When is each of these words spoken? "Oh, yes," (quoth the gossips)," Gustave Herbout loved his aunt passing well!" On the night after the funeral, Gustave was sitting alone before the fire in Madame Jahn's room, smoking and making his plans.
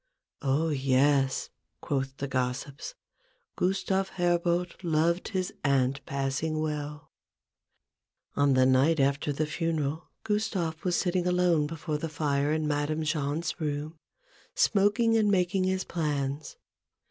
"Oh, 0.41 0.69
yes," 0.69 1.51
(quoth 1.79 2.17
the 2.17 2.27
gossips)," 2.27 2.95
Gustave 3.55 4.09
Herbout 4.15 4.77
loved 4.83 5.27
his 5.27 5.53
aunt 5.63 6.03
passing 6.07 6.59
well!" 6.59 7.11
On 8.35 8.55
the 8.55 8.65
night 8.65 8.99
after 8.99 9.31
the 9.31 9.45
funeral, 9.45 10.09
Gustave 10.23 10.79
was 10.83 10.95
sitting 10.95 11.27
alone 11.27 11.67
before 11.67 11.99
the 11.99 12.09
fire 12.09 12.51
in 12.51 12.67
Madame 12.67 13.03
Jahn's 13.03 13.61
room, 13.61 13.95
smoking 14.55 15.15
and 15.17 15.29
making 15.29 15.65
his 15.65 15.83
plans. 15.83 16.57